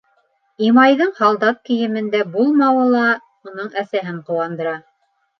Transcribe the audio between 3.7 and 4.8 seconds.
әсәһен ҡыуандыра.